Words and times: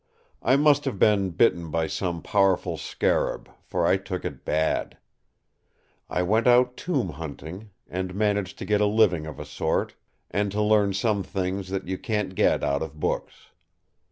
I 0.41 0.55
must 0.55 0.85
have 0.85 0.97
been 0.97 1.29
bitten 1.29 1.69
by 1.69 1.85
some 1.85 2.23
powerful 2.23 2.75
scarab, 2.75 3.47
for 3.61 3.85
I 3.85 3.97
took 3.97 4.25
it 4.25 4.43
bad. 4.43 4.97
I 6.09 6.23
went 6.23 6.47
out 6.47 6.75
tomb 6.75 7.09
hunting; 7.09 7.69
and 7.87 8.15
managed 8.15 8.57
to 8.57 8.65
get 8.65 8.81
a 8.81 8.87
living 8.87 9.27
of 9.27 9.39
a 9.39 9.45
sort, 9.45 9.93
and 10.31 10.51
to 10.53 10.59
learn 10.63 10.95
some 10.95 11.21
things 11.21 11.69
that 11.69 11.87
you 11.87 11.99
can't 11.99 12.33
get 12.33 12.63
out 12.63 12.81
of 12.81 12.99
books. 12.99 13.49